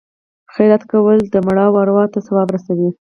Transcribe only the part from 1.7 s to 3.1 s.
ارواو ته ثواب رسوي.